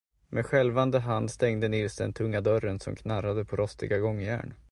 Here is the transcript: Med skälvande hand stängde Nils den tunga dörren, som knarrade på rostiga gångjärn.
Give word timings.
Med 0.27 0.45
skälvande 0.45 0.99
hand 0.99 1.31
stängde 1.31 1.67
Nils 1.67 1.95
den 1.95 2.13
tunga 2.13 2.41
dörren, 2.41 2.79
som 2.79 2.95
knarrade 2.95 3.45
på 3.45 3.55
rostiga 3.55 3.97
gångjärn. 3.97 4.53